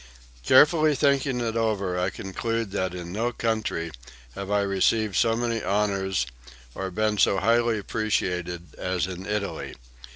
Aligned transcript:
"Carefully 0.43 0.95
thinking 0.95 1.41
it 1.41 1.55
over 1.55 1.99
I 1.99 2.09
conclude 2.09 2.71
that 2.71 2.95
in 2.95 3.11
no 3.11 3.31
country 3.31 3.91
have 4.33 4.49
I 4.49 4.61
received 4.61 5.15
so 5.15 5.35
many 5.35 5.61
honors 5.63 6.25
or 6.73 6.89
been 6.89 7.19
so 7.19 7.37
highly 7.37 7.77
appreciated 7.77 8.73
as 8.79 9.05
in 9.05 9.27
Italy. 9.27 9.75